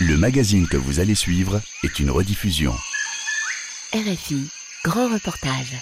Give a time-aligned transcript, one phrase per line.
[0.00, 2.74] Le magazine que vous allez suivre est une rediffusion.
[3.92, 4.48] RFI,
[4.82, 5.78] grand reportage.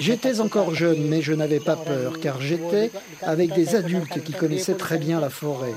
[0.00, 2.90] J'étais encore jeune, mais je n'avais pas peur, car j'étais
[3.22, 5.72] avec des adultes qui connaissaient très bien la forêt.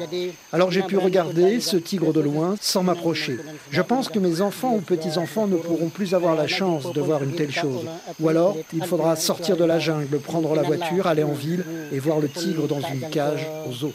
[0.52, 3.38] Alors j'ai pu regarder ce tigre de loin sans m'approcher.
[3.72, 7.24] Je pense que mes enfants ou petits-enfants ne pourront plus avoir la chance de voir
[7.24, 7.86] une telle chose.
[8.20, 12.00] Ou alors, il faudra sortir de la jungle, prendre la voiture, aller en ville et
[12.00, 13.94] voir le tigre dans une cage aux eaux.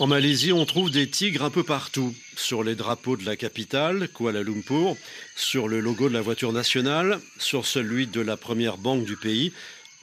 [0.00, 2.12] En Malaisie, on trouve des tigres un peu partout.
[2.36, 4.96] Sur les drapeaux de la capitale, Kuala Lumpur,
[5.36, 9.52] sur le logo de la voiture nationale, sur celui de la première banque du pays,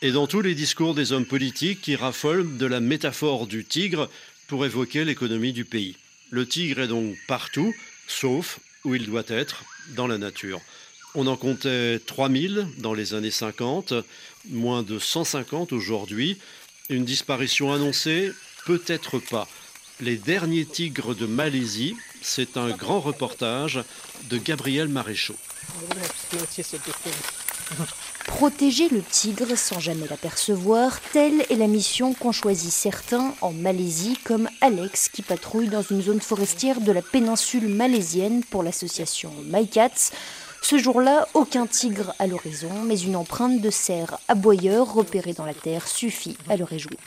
[0.01, 4.09] et dans tous les discours des hommes politiques qui raffolent de la métaphore du tigre
[4.47, 5.97] pour évoquer l'économie du pays.
[6.29, 7.73] Le tigre est donc partout,
[8.07, 9.65] sauf où il doit être,
[9.97, 10.61] dans la nature.
[11.15, 13.93] On en comptait 3000 dans les années 50,
[14.51, 16.37] moins de 150 aujourd'hui.
[16.89, 18.31] Une disparition annoncée
[18.65, 19.47] Peut-être pas.
[20.01, 23.83] Les derniers tigres de Malaisie, c'est un grand reportage
[24.31, 25.35] de Gabriel Maréchaux.
[28.25, 34.17] Protéger le tigre sans jamais l'apercevoir, telle est la mission qu'ont choisi certains en Malaisie,
[34.23, 40.11] comme Alex qui patrouille dans une zone forestière de la péninsule malaisienne pour l'association MyCats.
[40.63, 45.53] Ce jour-là, aucun tigre à l'horizon, mais une empreinte de cerf aboyeur repérée dans la
[45.53, 46.97] terre suffit à le réjouir.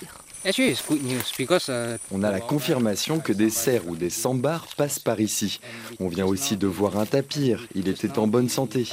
[2.11, 5.61] On a la confirmation que des cerfs ou des sambars passent par ici.
[6.01, 7.67] On vient aussi de voir un tapir.
[7.75, 8.87] Il était en bonne santé.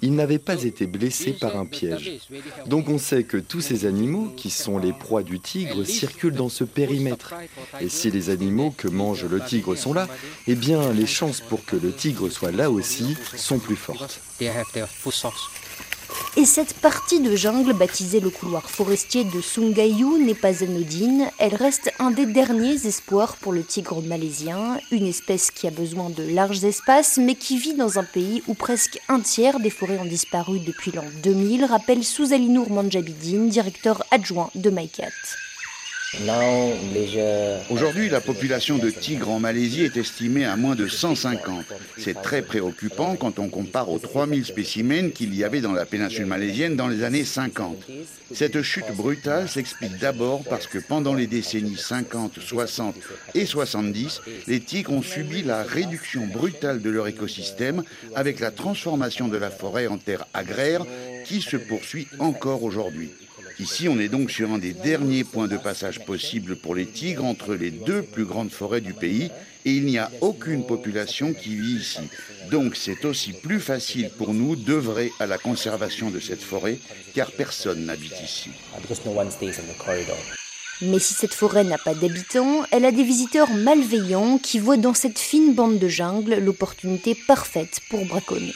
[0.00, 2.20] Il n'avait pas été blessé par un piège.
[2.66, 6.48] Donc on sait que tous ces animaux, qui sont les proies du tigre, circulent dans
[6.48, 7.34] ce périmètre.
[7.80, 10.08] Et si les animaux que mange le tigre sont là,
[10.46, 14.20] eh bien les chances pour que le tigre soit là aussi sont plus fortes.
[16.36, 21.28] Et cette partie de jungle, baptisée le couloir forestier de Sungayu, n'est pas anodine.
[21.38, 26.08] Elle reste un des derniers espoirs pour le tigre malaisien, une espèce qui a besoin
[26.08, 29.98] de larges espaces, mais qui vit dans un pays où presque un tiers des forêts
[29.98, 35.12] ont disparu depuis l'an 2000, rappelle Souzalinour Manjabidine, directeur adjoint de MyCat.
[37.70, 41.64] Aujourd'hui, la population de tigres en Malaisie est estimée à moins de 150.
[41.96, 46.26] C'est très préoccupant quand on compare aux 3000 spécimens qu'il y avait dans la péninsule
[46.26, 47.78] malaisienne dans les années 50.
[48.34, 52.94] Cette chute brutale s'explique d'abord parce que pendant les décennies 50, 60
[53.34, 57.84] et 70, les tigres ont subi la réduction brutale de leur écosystème
[58.14, 60.84] avec la transformation de la forêt en terre agraire
[61.24, 63.12] qui se poursuit encore aujourd'hui.
[63.58, 67.24] Ici, on est donc sur un des derniers points de passage possibles pour les tigres
[67.24, 69.30] entre les deux plus grandes forêts du pays
[69.64, 72.00] et il n'y a aucune population qui vit ici.
[72.50, 76.78] Donc c'est aussi plus facile pour nous d'œuvrer à la conservation de cette forêt
[77.14, 78.50] car personne n'habite ici.
[80.80, 84.94] Mais si cette forêt n'a pas d'habitants, elle a des visiteurs malveillants qui voient dans
[84.94, 88.52] cette fine bande de jungle l'opportunité parfaite pour braconner.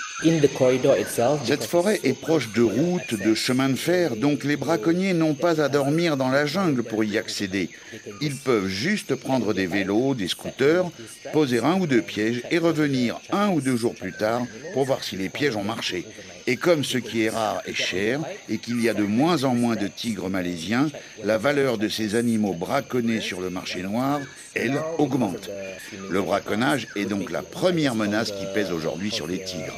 [1.44, 5.60] Cette forêt est proche de routes, de chemins de fer, donc les braconniers n'ont pas
[5.60, 7.70] à dormir dans la jungle pour y accéder.
[8.20, 10.90] Ils peuvent juste prendre des vélos, des scooters,
[11.32, 15.04] poser un ou deux pièges et revenir un ou deux jours plus tard pour voir
[15.04, 16.06] si les pièges ont marché.
[16.46, 19.54] Et comme ce qui est rare est cher et qu'il y a de moins en
[19.54, 20.88] moins de tigres malaisiens,
[21.24, 24.20] la valeur de ces animaux braconnés sur le marché noir,
[24.54, 25.50] elle, augmente.
[26.08, 29.74] Le braconnage est donc la première menace qui pèse aujourd'hui sur les tigres.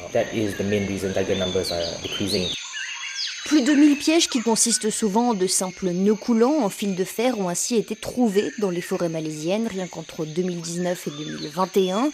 [3.59, 7.03] Plus de 1000 pièges qui consistent souvent en de simples nœuds coulants en fil de
[7.03, 12.09] fer ont ainsi été trouvés dans les forêts malaisiennes rien qu'entre 2019 et 2021.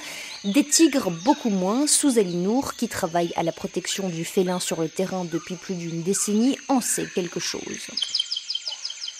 [0.45, 4.89] Des tigres beaucoup moins, sous Alinour, qui travaille à la protection du félin sur le
[4.89, 7.61] terrain depuis plus d'une décennie, en sait quelque chose.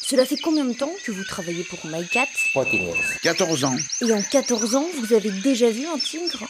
[0.07, 2.27] Cela fait combien de temps que vous travaillez pour MyCat
[3.23, 3.75] 14 ans.
[4.01, 6.45] Et en 14 ans, vous avez déjà vu un tigre?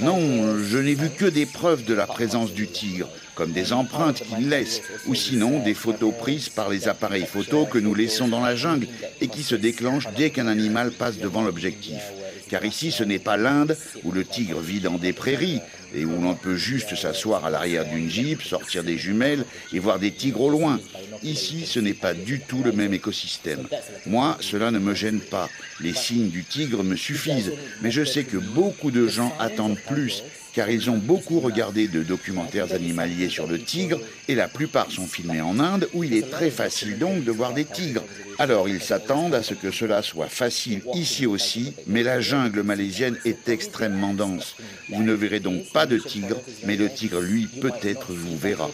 [0.00, 4.24] Non, je n'ai vu que des preuves de la présence du tigre, comme des empreintes
[4.24, 8.40] qu'il laisse, ou sinon des photos prises par les appareils photo que nous laissons dans
[8.40, 8.88] la jungle
[9.20, 12.02] et qui se déclenchent dès qu'un animal passe devant l'objectif.
[12.48, 15.60] Car ici, ce n'est pas l'Inde où le tigre vit dans des prairies
[15.94, 19.98] et où l'on peut juste s'asseoir à l'arrière d'une jeep, sortir des jumelles et voir
[19.98, 20.78] des tigres au loin.
[21.22, 23.68] Ici, ce n'est pas du tout le même écosystème.
[24.06, 25.48] Moi, cela ne me gêne pas.
[25.80, 27.52] Les signes du tigre me suffisent.
[27.82, 30.22] Mais je sais que beaucoup de gens attendent plus
[30.56, 35.06] car ils ont beaucoup regardé de documentaires animaliers sur le tigre, et la plupart sont
[35.06, 38.02] filmés en Inde, où il est très facile donc de voir des tigres.
[38.38, 43.18] Alors ils s'attendent à ce que cela soit facile ici aussi, mais la jungle malaisienne
[43.26, 44.56] est extrêmement dense.
[44.88, 48.70] Vous ne verrez donc pas de tigre, mais le tigre, lui, peut-être vous verra.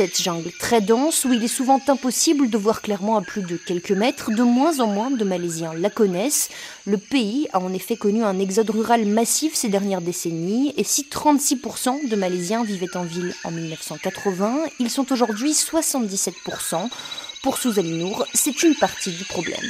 [0.00, 3.58] Cette jungle très dense où il est souvent impossible de voir clairement à plus de
[3.58, 6.48] quelques mètres, de moins en moins de Malaisiens la connaissent.
[6.86, 11.02] Le pays a en effet connu un exode rural massif ces dernières décennies et si
[11.02, 16.88] 36% de Malaisiens vivaient en ville en 1980, ils sont aujourd'hui 77%.
[17.42, 19.60] Pour Suzanne Nour, c'est une partie du problème.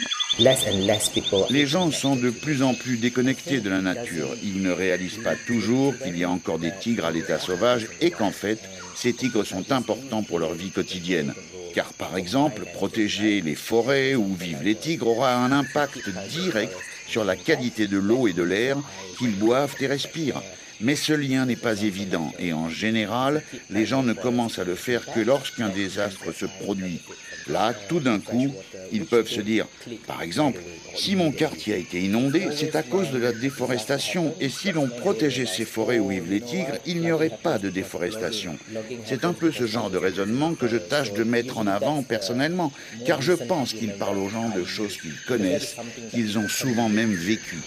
[1.51, 4.29] Les gens sont de plus en plus déconnectés de la nature.
[4.45, 8.11] Ils ne réalisent pas toujours qu'il y a encore des tigres à l'état sauvage et
[8.11, 8.59] qu'en fait,
[9.01, 11.33] ces tigres sont importants pour leur vie quotidienne.
[11.75, 16.77] Car par exemple, protéger les forêts où vivent les tigres aura un impact direct
[17.07, 18.77] sur la qualité de l'eau et de l'air
[19.19, 20.43] qu'ils boivent et respirent.
[20.83, 24.75] Mais ce lien n'est pas évident et en général, les gens ne commencent à le
[24.75, 27.01] faire que lorsqu'un désastre se produit.
[27.49, 28.55] Là, tout d'un coup,
[28.93, 29.67] ils peuvent se dire,
[30.07, 30.61] par exemple,
[30.95, 34.35] si mon quartier a été inondé, c'est à cause de la déforestation.
[34.41, 37.71] Et si l'on protégeait ces forêts où vivent les tigres, il n'y aurait pas de
[37.71, 38.57] déforestation.
[39.05, 42.73] C'est un peu ce genre de raisonnement que je tâche de mettre en avant personnellement,
[43.07, 45.77] car je pense qu'ils parlent aux gens de choses qu'ils connaissent,
[46.11, 47.63] qu'ils ont souvent même vécues.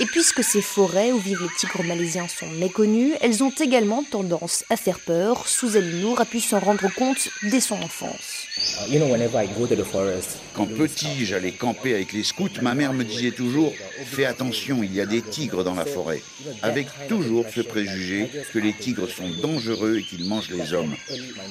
[0.00, 4.64] Et puisque ces forêts où vivent les tigres malaisiens sont méconnues, elles ont également tendance
[4.68, 5.46] à faire peur.
[5.46, 8.48] Suzelle Nour a pu s'en rendre compte dès son enfance.
[10.54, 13.72] Quand petit, j'allais camper avec les scouts, ma mère me disait toujours
[14.06, 16.22] Fais attention, il y a des tigres dans la forêt.
[16.62, 20.94] Avec toujours ce préjugé que les tigres sont dangereux et qu'ils mangent les hommes.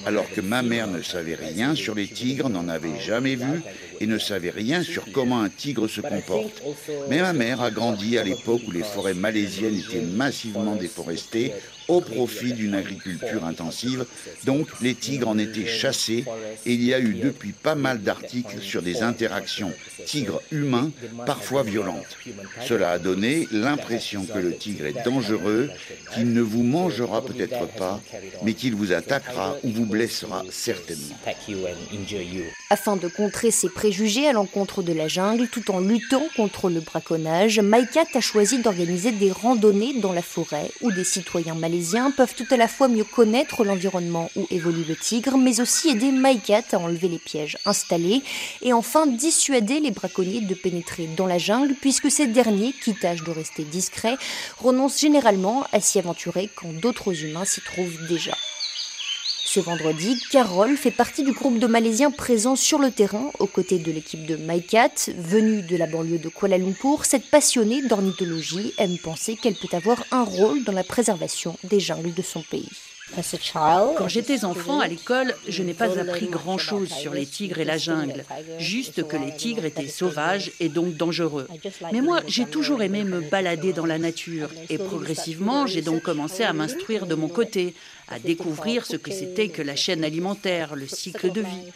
[0.05, 3.61] Alors que ma mère ne savait rien sur les tigres, n'en avait jamais vu
[4.01, 6.61] et ne savait rien sur comment un tigre se comporte.
[7.09, 11.53] Mais ma mère a grandi à où les forêts malaisiennes étaient massivement déforestées
[11.87, 14.05] au profit d'une agriculture intensive.
[14.45, 16.25] Donc les tigres en étaient chassés
[16.65, 19.71] et il y a eu depuis pas mal d'articles sur des interactions
[20.05, 20.91] tigres-humains,
[21.25, 22.17] parfois violentes.
[22.65, 25.69] Cela a donné l'impression que le tigre est dangereux,
[26.13, 28.01] qu'il ne vous mangera peut-être pas,
[28.43, 31.15] mais qu'il vous attaquera ou vous blessera certainement.
[32.69, 36.79] Afin de contrer ces préjugés à l'encontre de la jungle tout en luttant contre le
[36.79, 42.33] braconnage, Maïkat a choisi d'organiser des randonnées dans la forêt où des citoyens malaisiens peuvent
[42.33, 46.63] tout à la fois mieux connaître l'environnement où évolue le tigre, mais aussi aider MyCat
[46.71, 48.23] à enlever les pièges installés
[48.61, 53.23] et enfin dissuader les braconniers de pénétrer dans la jungle, puisque ces derniers, qui tâchent
[53.23, 54.17] de rester discrets,
[54.57, 58.33] renoncent généralement à s'y aventurer quand d'autres humains s'y trouvent déjà.
[59.53, 63.77] Ce vendredi, Carole fait partie du groupe de Malaisiens présents sur le terrain aux côtés
[63.77, 65.11] de l'équipe de MyCat.
[65.15, 70.03] Venue de la banlieue de Kuala Lumpur, cette passionnée d'ornithologie aime penser qu'elle peut avoir
[70.09, 72.67] un rôle dans la préservation des jungles de son pays.
[73.97, 77.77] Quand j'étais enfant à l'école, je n'ai pas appris grand-chose sur les tigres et la
[77.77, 78.25] jungle,
[78.59, 81.47] juste que les tigres étaient sauvages et donc dangereux.
[81.91, 84.49] Mais moi, j'ai toujours aimé me balader dans la nature.
[84.69, 87.73] et progressivement, j'ai donc commencé à m'instruire de mon côté,
[88.07, 91.71] à découvrir ce que c'était que la chaîne alimentaire, le cycle de vie.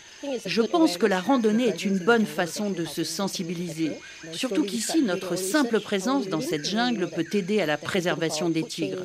[0.45, 3.91] Je pense que la randonnée est une bonne façon de se sensibiliser,
[4.31, 9.03] surtout qu'ici, notre simple présence dans cette jungle peut aider à la préservation des tigres.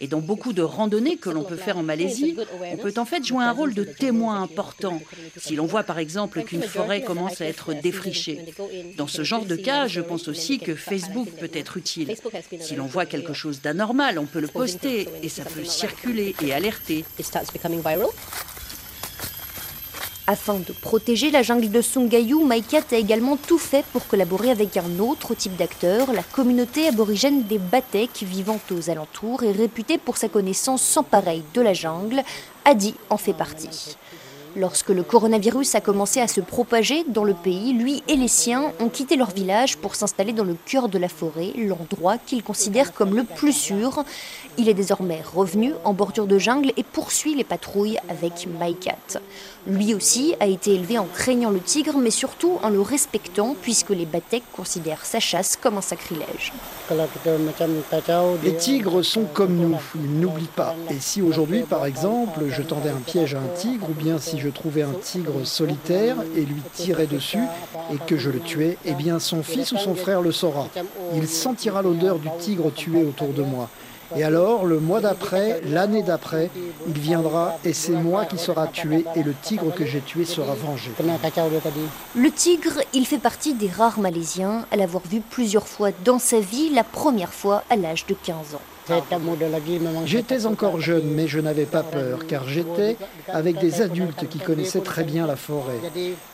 [0.00, 2.36] Et dans beaucoup de randonnées que l'on peut faire en Malaisie,
[2.72, 5.00] on peut en fait jouer un rôle de témoin important.
[5.36, 8.52] Si l'on voit par exemple qu'une forêt commence à être défrichée.
[8.96, 12.16] Dans ce genre de cas, je pense aussi que Facebook peut être utile.
[12.60, 16.52] Si l'on voit quelque chose d'anormal, on peut le poster et ça peut circuler et
[16.52, 17.04] alerter.
[20.28, 24.76] Afin de protéger la jungle de Songayou, Maikat a également tout fait pour collaborer avec
[24.76, 30.16] un autre type d'acteur, la communauté aborigène des Batek vivant aux alentours et réputée pour
[30.16, 32.22] sa connaissance sans pareille de la jungle.
[32.64, 33.96] Adi en fait partie.
[34.54, 38.70] Lorsque le coronavirus a commencé à se propager dans le pays, lui et les siens
[38.80, 42.92] ont quitté leur village pour s'installer dans le cœur de la forêt, l'endroit qu'ils considèrent
[42.92, 44.04] comme le plus sûr.
[44.58, 49.20] Il est désormais revenu en bordure de jungle et poursuit les patrouilles avec MyCat.
[49.66, 53.90] Lui aussi a été élevé en craignant le tigre, mais surtout en le respectant, puisque
[53.90, 56.52] les Batek considèrent sa chasse comme un sacrilège.
[58.42, 60.74] Les tigres sont comme nous, ils n'oublient pas.
[60.90, 64.40] Et si aujourd'hui, par exemple, je tendais un piège à un tigre, ou bien si
[64.40, 67.44] je trouvais un tigre solitaire et lui tirais dessus,
[67.92, 70.68] et que je le tuais, eh bien son fils ou son frère le saura.
[71.14, 73.68] Il sentira l'odeur du tigre tué autour de moi.
[74.16, 76.50] Et alors, le mois d'après, l'année d'après,
[76.86, 80.54] il viendra et c'est moi qui sera tué et le tigre que j'ai tué sera
[80.54, 80.90] vengé.
[82.14, 86.40] Le tigre, il fait partie des rares Malaisiens à l'avoir vu plusieurs fois dans sa
[86.40, 88.60] vie, la première fois à l'âge de 15 ans.
[90.06, 92.96] J'étais encore jeune, mais je n'avais pas peur, car j'étais
[93.28, 95.78] avec des adultes qui connaissaient très bien la forêt.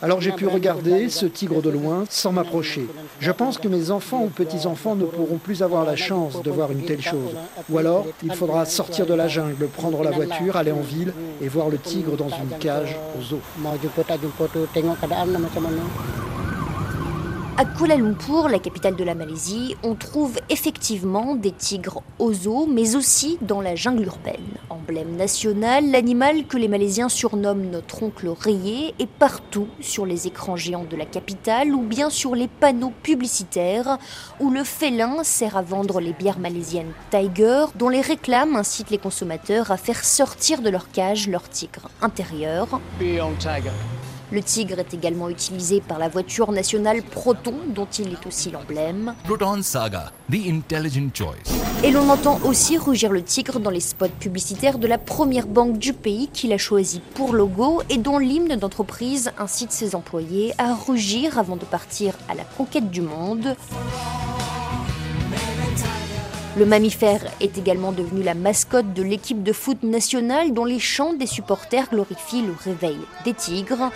[0.01, 2.87] Alors j'ai pu regarder ce tigre de loin sans m'approcher.
[3.21, 6.73] Je pense que mes enfants ou petits-enfants ne pourront plus avoir la chance de voir
[6.73, 7.35] une telle chose.
[7.71, 11.13] Ou alors, il faudra sortir de la jungle, prendre la voiture, aller en ville
[11.43, 13.41] et voir le tigre dans une cage aux eaux.
[17.61, 22.69] À Kuala Lumpur, la capitale de la Malaisie, on trouve effectivement des tigres aux eaux,
[22.71, 24.47] mais aussi dans la jungle urbaine.
[24.71, 30.55] Emblème national, l'animal que les Malaisiens surnomment notre oncle rayé est partout sur les écrans
[30.55, 33.99] géants de la capitale ou bien sur les panneaux publicitaires
[34.39, 38.99] où le félin sert à vendre les bières malaisiennes Tiger, dont les réclames incitent les
[38.99, 42.81] consommateurs à faire sortir de leur cage leur tigre intérieur.
[44.31, 49.15] Le tigre est également utilisé par la voiture nationale Proton, dont il est aussi l'emblème.
[49.25, 51.51] Proton Saga, the intelligent choice.
[51.83, 55.79] Et l'on entend aussi rugir le tigre dans les spots publicitaires de la première banque
[55.79, 60.75] du pays qu'il a choisi pour logo et dont l'hymne d'entreprise incite ses employés à
[60.75, 63.57] rugir avant de partir à la conquête du monde.
[66.59, 71.13] Le mammifère est également devenu la mascotte de l'équipe de foot nationale dont les chants
[71.13, 73.93] des supporters glorifient le réveil des tigres.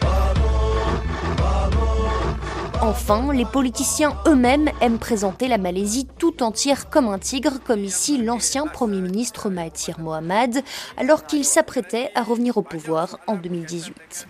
[2.81, 8.23] Enfin, les politiciens eux-mêmes aiment présenter la Malaisie tout entière comme un tigre, comme ici
[8.23, 10.63] l'ancien Premier ministre Mahathir Mohamad,
[10.97, 14.29] alors qu'il s'apprêtait à revenir au pouvoir en 2018.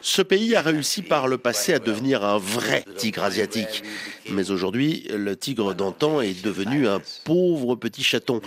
[0.00, 3.82] Ce pays a réussi par le passé à devenir un vrai tigre asiatique.
[4.30, 8.40] Mais aujourd'hui, le tigre d'antan est devenu un pauvre petit chaton.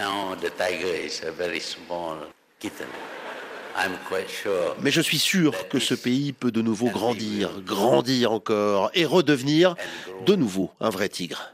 [4.82, 9.76] Mais je suis sûr que ce pays peut de nouveau grandir, grandir encore et redevenir
[10.26, 11.52] de nouveau un vrai tigre.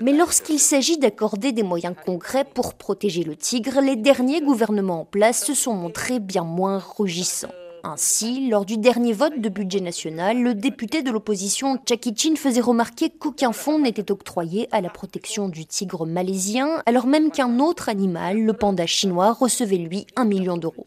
[0.00, 5.04] Mais lorsqu'il s'agit d'accorder des moyens concrets pour protéger le tigre, les derniers gouvernements en
[5.04, 7.48] place se sont montrés bien moins rugissants.
[7.84, 12.60] Ainsi, lors du dernier vote de budget national, le député de l'opposition Jackie Chin faisait
[12.60, 17.88] remarquer qu'aucun fonds n'était octroyé à la protection du tigre malaisien, alors même qu'un autre
[17.88, 20.86] animal, le panda chinois, recevait lui un million d'euros.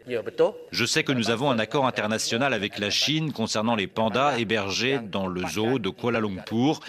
[0.72, 5.00] Je sais que nous avons un accord international avec la Chine concernant les pandas hébergés
[5.00, 6.80] dans le zoo de Kuala Lumpur,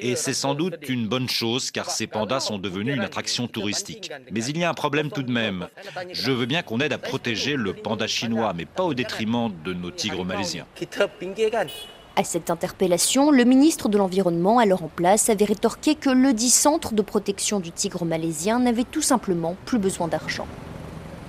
[0.00, 4.10] et c'est sans doute une bonne chose car ces pandas sont devenus une attraction touristique.
[4.30, 5.68] Mais il y a un problème tout de même.
[6.12, 9.72] Je veux bien qu'on aide à protéger le panda chinois, mais pas au détriment de
[9.72, 10.66] nos tigres malaisiens.
[12.16, 16.50] À cette interpellation, le ministre de l'Environnement, alors en place, avait rétorqué que le dit
[16.50, 20.46] centre de protection du tigre malaisien n'avait tout simplement plus besoin d'argent.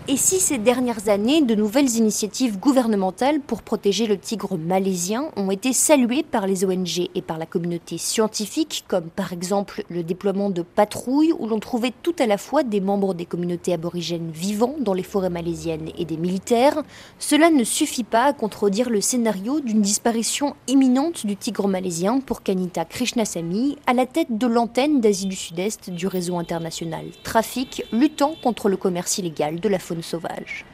[0.07, 5.49] Et si ces dernières années, de nouvelles initiatives gouvernementales pour protéger le tigre malaisien ont
[5.49, 10.51] été saluées par les ONG et par la communauté scientifique, comme par exemple le déploiement
[10.51, 14.75] de patrouilles où l'on trouvait tout à la fois des membres des communautés aborigènes vivant
[14.79, 16.83] dans les forêts malaisiennes et des militaires,
[17.17, 22.43] cela ne suffit pas à contredire le scénario d'une disparition imminente du tigre malaisien pour
[22.43, 28.35] Kanita Krishnasamy à la tête de l'antenne d'Asie du Sud-Est du réseau international Trafic luttant
[28.43, 30.65] contre le commerce illégal de la faune sauvage.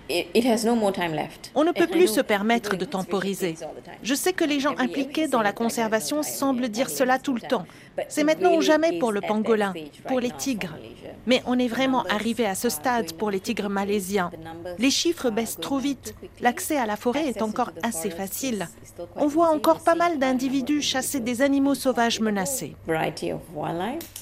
[1.56, 3.56] On ne peut plus se permettre de temporiser.
[4.04, 7.66] Je sais que les gens impliqués dans la conservation semblent dire cela tout le temps.
[8.08, 9.74] C'est maintenant ou jamais pour le pangolin,
[10.08, 10.76] pour les tigres.
[11.28, 14.32] Mais on est vraiment arrivé à ce stade pour les tigres malaisiens.
[14.80, 16.16] Les chiffres baissent trop vite.
[16.40, 18.68] L'accès à la forêt est encore assez facile.
[19.16, 22.76] On voit encore pas mal d'individus chasser des animaux sauvages menacés.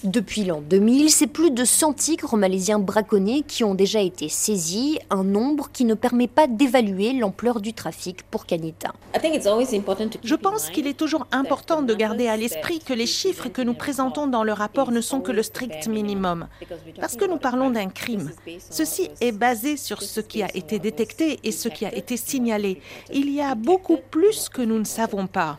[0.03, 5.00] Depuis l'an 2000, c'est plus de 100 tigres malaisiens braconnés qui ont déjà été saisis,
[5.10, 8.93] un nombre qui ne permet pas d'évaluer l'ampleur du trafic pour Kanita.
[10.24, 13.74] Je pense qu'il est toujours important de garder à l'esprit que les chiffres que nous
[13.74, 16.48] présentons dans le rapport ne sont que le strict minimum,
[17.00, 18.31] parce que nous parlons d'un crime.
[18.69, 22.81] Ceci est basé sur ce qui a été détecté et ce qui a été signalé.
[23.12, 25.57] Il y a beaucoup plus que nous ne savons pas.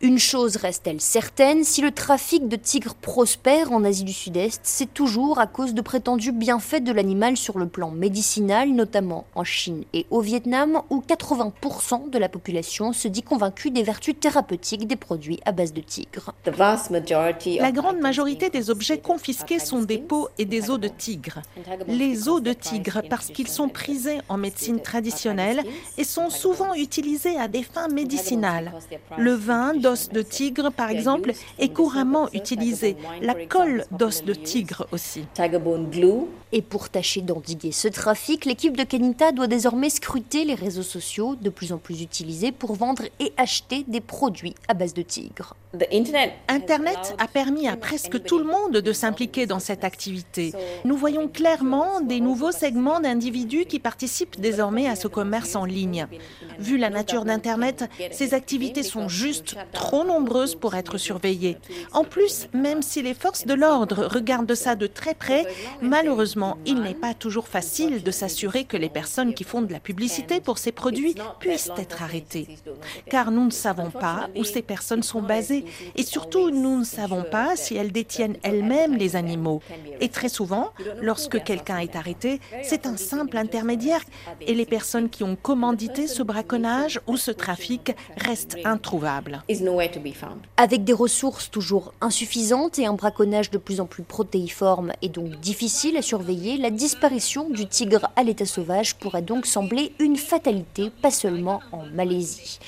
[0.00, 4.92] Une chose reste-t-elle certaine, si le trafic de tigres prospère en Asie du Sud-Est, c'est
[4.92, 9.84] toujours à cause de prétendus bienfaits de l'animal sur le plan médicinal, notamment en Chine
[9.92, 14.96] et au Vietnam, où 80% de la population se dit convaincue des vertus thérapeutiques des
[14.96, 16.32] produits à base de tigre.
[16.46, 21.42] La grande majorité des objets confisqués sont des peaux et des os de tigre.
[21.86, 25.62] Les os de tigre parce qu'ils sont prisés en médecine traditionnelle
[25.98, 28.72] et sont souvent utilisés à des fins médicinales.
[29.16, 32.96] Le vin d'os de tigre, par exemple, est couramment utilisé.
[33.20, 35.24] La colle d'os de tigre aussi.
[36.52, 41.36] Et pour tâcher d'endiguer ce trafic, l'équipe de Kenita doit désormais scruter les réseaux sociaux,
[41.36, 45.54] de plus en plus utilisés pour vendre et acheter des produits à base de tigre.
[46.48, 50.52] Internet a permis à presque tout le monde de s'impliquer dans cette activité.
[50.84, 56.06] Nous voyons clairement des nouveaux segments d'individus qui participent désormais à ce commerce en ligne.
[56.58, 61.58] Vu la nature d'Internet, ces activités sont juste trop nombreuses pour être surveillées.
[61.92, 65.44] En plus, même si les forces de l'ordre regardent ça de très près,
[65.80, 69.80] malheureusement, il n'est pas toujours facile de s'assurer que les personnes qui font de la
[69.80, 72.48] publicité pour ces produits puissent être arrêtées.
[73.10, 75.63] Car nous ne savons pas où ces personnes sont basées
[75.96, 79.60] et surtout, nous ne savons pas si elles détiennent elles-mêmes les animaux.
[80.00, 84.02] Et très souvent, lorsque quelqu'un est arrêté, c'est un simple intermédiaire
[84.40, 89.42] et les personnes qui ont commandité ce braconnage ou ce trafic restent introuvables.
[90.56, 95.40] Avec des ressources toujours insuffisantes et un braconnage de plus en plus protéiforme et donc
[95.40, 100.90] difficile à surveiller, la disparition du tigre à l'état sauvage pourrait donc sembler une fatalité,
[101.02, 102.58] pas seulement en Malaisie.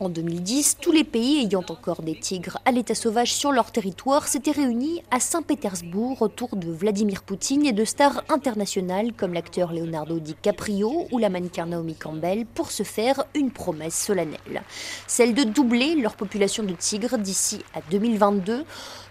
[0.00, 4.28] En 2010, tous les pays ayant encore des tigres à l'état sauvage sur leur territoire
[4.28, 10.20] s'étaient réunis à Saint-Pétersbourg autour de Vladimir Poutine et de stars internationales comme l'acteur Leonardo
[10.20, 14.62] DiCaprio ou la mannequin Naomi Campbell pour se faire une promesse solennelle,
[15.08, 18.64] celle de doubler leur population de tigres d'ici à 2022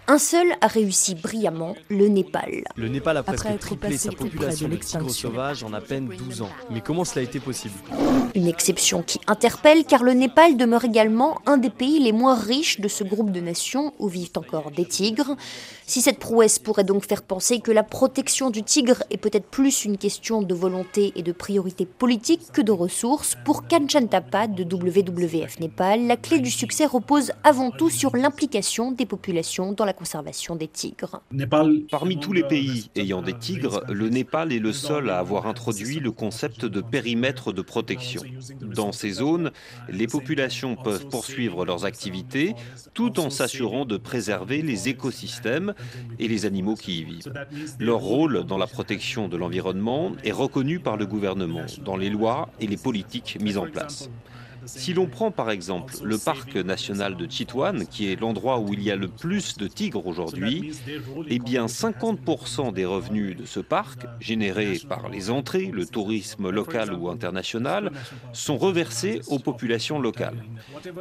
[0.09, 2.63] un seul a réussi brillamment, le Népal.
[2.77, 6.49] Le Népal a presque triplé sa population de tigres sauvages en à peine 12 ans.
[6.71, 7.73] Mais comment cela a été possible?
[8.33, 12.79] Une exception qui interpelle car le Népal demeure également un des pays les moins riches
[12.79, 15.35] de ce groupe de nations où vivent encore des tigres.
[15.85, 19.83] Si cette prouesse pourrait donc faire penser que la protection du tigre est peut-être plus
[19.83, 24.63] une question de volonté et de priorité politique que de ressources, pour Kanchan Thapa de
[24.63, 29.93] WWF Népal, la clé du succès repose avant tout sur l'implication des populations dans la
[29.97, 31.21] conservation des tigres.
[31.89, 35.99] Parmi tous les pays ayant des tigres, le Népal est le seul à avoir introduit
[35.99, 38.21] le concept de périmètre de protection.
[38.61, 39.51] Dans ces zones,
[39.89, 42.53] les populations peuvent poursuivre leurs activités
[42.93, 45.73] tout en s'assurant de préserver les écosystèmes
[46.19, 47.33] et les animaux qui y vivent.
[47.79, 52.49] Leur rôle dans la protection de l'environnement est reconnu par le gouvernement dans les lois
[52.59, 54.11] et les politiques mises en place.
[54.67, 58.83] Si l'on prend par exemple le parc national de Chitwan, qui est l'endroit où il
[58.83, 60.73] y a le plus de tigres aujourd'hui,
[61.27, 66.93] eh bien 50% des revenus de ce parc, générés par les entrées, le tourisme local
[66.93, 67.91] ou international,
[68.33, 70.43] sont reversés aux populations locales.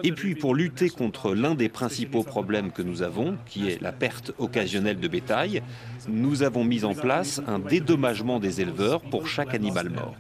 [0.02, 3.92] Et puis pour lutter contre l'un des principaux problèmes que nous avons, qui est la
[3.92, 5.62] perte occasionnelle de bétail,
[6.08, 10.14] nous avons mis en place un dédommagement des éleveurs pour chaque animal mort.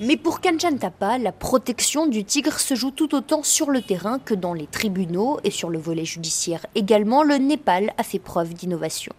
[0.00, 0.78] Mais pour Kanchan
[1.20, 5.40] la protection du tigre se joue tout autant sur le terrain que dans les tribunaux
[5.42, 6.64] et sur le volet judiciaire.
[6.76, 9.12] Également, le Népal a fait preuve d'innovation.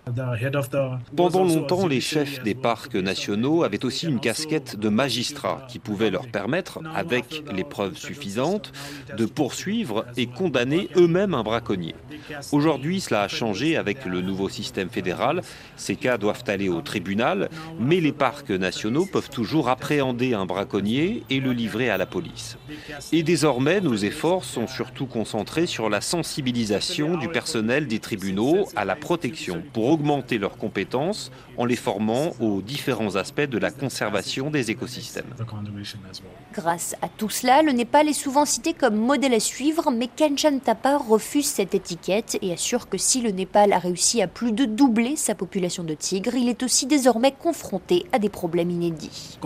[1.17, 6.09] Pendant longtemps, les chefs des parcs nationaux avaient aussi une casquette de magistrat qui pouvait
[6.09, 8.71] leur permettre, avec les preuves suffisantes,
[9.17, 11.95] de poursuivre et condamner eux-mêmes un braconnier.
[12.53, 15.41] Aujourd'hui, cela a changé avec le nouveau système fédéral
[15.75, 21.23] ces cas doivent aller au tribunal, mais les parcs nationaux peuvent toujours appréhender un braconnier
[21.29, 22.57] et le livrer à la police.
[23.11, 28.85] Et désormais, nos efforts sont surtout concentrés sur la sensibilisation du personnel des tribunaux à
[28.85, 34.49] la protection pour augmenter leurs compétences en les formant aux différents aspects de la conservation
[34.49, 35.33] des écosystèmes.
[36.53, 40.59] Grâce à tout cela, le Népal est souvent cité comme modèle à suivre, mais Kanchan
[40.59, 44.65] Thapa refuse cette étiquette et assure que si le Népal a réussi à plus de
[44.65, 49.37] doubler sa population de tigres, il est aussi désormais confronté à des problèmes inédits.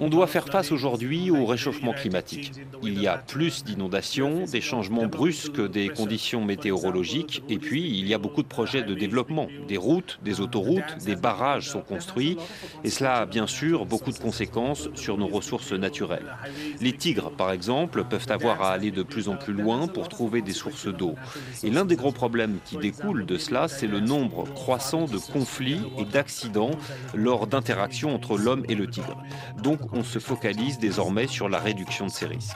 [0.00, 2.52] On doit faire face aujourd'hui au réchauffement climatique.
[2.82, 8.14] Il y a plus d'inondations, des changements brusques des conditions météorologiques, et puis il y
[8.14, 9.48] a beaucoup de projets de développement.
[9.68, 12.36] Des routes, des autoroutes, des barrages sont construits,
[12.84, 16.36] et cela a bien sûr beaucoup de conséquences sur nos ressources naturelles.
[16.80, 20.42] Les tigres, par exemple, peuvent avoir à aller de plus en plus loin pour trouver
[20.42, 21.14] des sources d'eau.
[21.62, 25.80] Et l'un des gros problèmes qui découle de cela, c'est le nombre croissant de conflits
[25.98, 26.72] et d'accidents
[27.14, 29.16] lors d'interactions entre l'homme et le tigre.
[29.62, 32.55] Donc on se focalise désormais sur la réduction de ces risques.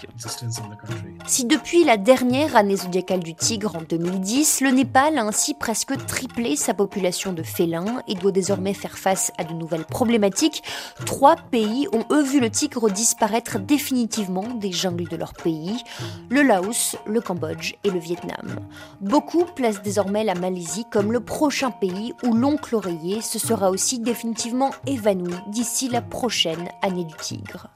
[1.26, 5.96] Si depuis la dernière année zodiacale du tigre en 2010, le Népal a ainsi presque
[6.06, 10.62] triplé sa population de félins et doit désormais faire face à de nouvelles problématiques,
[11.06, 15.82] trois pays ont eux vu le tigre disparaître définitivement des jungles de leur pays,
[16.28, 18.60] le Laos, le Cambodge et le Vietnam.
[19.00, 23.98] Beaucoup placent désormais la Malaisie comme le prochain pays où l'oncle oreiller se sera aussi
[23.98, 27.68] définitivement évanoui d'ici la prochaine année du tigre.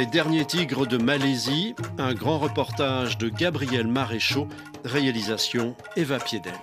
[0.00, 4.48] Les derniers tigres de Malaisie, un grand reportage de Gabriel Maréchaux,
[4.82, 6.54] réalisation Eva Piedel.